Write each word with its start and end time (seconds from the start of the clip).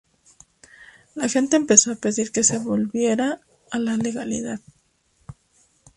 La 1.13 1.29
gente 1.29 1.57
empezó 1.57 1.91
a 1.91 1.95
pedir 1.95 2.31
que 2.31 2.43
se 2.43 2.57
volviera 2.57 3.39
a 3.69 3.77
la 3.77 3.97
legalidad". 3.97 4.59